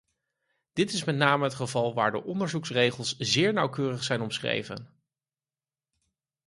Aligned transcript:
Dit 0.73 0.91
is 0.93 1.03
met 1.03 1.15
name 1.15 1.43
het 1.43 1.53
geval 1.53 1.93
waar 1.93 2.11
de 2.11 2.23
onderzoeksregels 2.23 3.17
zeer 3.17 3.53
nauwkeurig 3.53 4.03
zijn 4.03 4.21
omschreven. 4.21 5.01